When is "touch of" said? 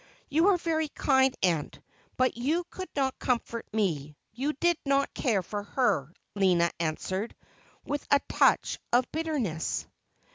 8.27-9.11